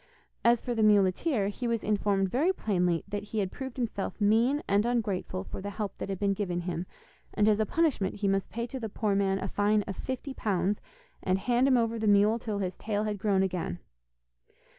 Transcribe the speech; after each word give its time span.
As 0.43 0.63
for 0.63 0.73
the 0.73 0.81
muleteer, 0.81 1.49
he 1.49 1.67
was 1.67 1.83
informed 1.83 2.27
very 2.31 2.51
plainly 2.51 3.03
that 3.07 3.21
he 3.21 3.37
had 3.37 3.51
proved 3.51 3.77
himself 3.77 4.19
mean 4.19 4.63
and 4.67 4.83
ungrateful 4.83 5.43
for 5.43 5.61
the 5.61 5.69
help 5.69 5.99
that 5.99 6.09
had 6.09 6.17
been 6.17 6.33
given 6.33 6.61
him, 6.61 6.87
and 7.35 7.47
as 7.47 7.59
a 7.59 7.67
punishment 7.67 8.15
he 8.15 8.27
must 8.27 8.49
pay 8.49 8.65
to 8.65 8.79
the 8.79 8.89
poor 8.89 9.13
man 9.13 9.37
a 9.37 9.47
fine 9.47 9.83
of 9.83 9.95
fifty 9.95 10.33
pounds, 10.33 10.81
and 11.21 11.37
hand 11.37 11.67
him 11.67 11.77
over 11.77 11.99
the 11.99 12.07
mule 12.07 12.39
till 12.39 12.57
his 12.57 12.75
tail 12.77 13.03
had 13.03 13.19
grown 13.19 13.43
again. 13.43 13.77